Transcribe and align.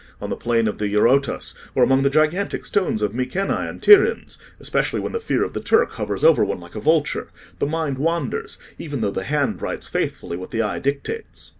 On 0.19 0.31
the 0.31 0.35
plain 0.35 0.67
of 0.67 0.79
the 0.79 0.87
Eurotas, 0.87 1.53
or 1.75 1.83
among 1.83 2.01
the 2.01 2.09
gigantic 2.09 2.65
stones 2.65 3.03
of 3.03 3.13
Mycenae 3.13 3.69
and 3.69 3.83
Tyrins—especially 3.83 4.99
when 4.99 5.11
the 5.11 5.19
fear 5.19 5.43
of 5.43 5.53
the 5.53 5.59
Turk 5.61 5.91
hovers 5.91 6.23
over 6.23 6.43
one 6.43 6.59
like 6.59 6.73
a 6.73 6.79
vulture—the 6.81 7.67
mind 7.67 7.99
wanders, 7.99 8.57
even 8.79 9.01
though 9.01 9.11
the 9.11 9.25
hand 9.25 9.61
writes 9.61 9.87
faithfully 9.87 10.37
what 10.37 10.49
the 10.49 10.63
eye 10.63 10.79
dictates. 10.79 11.49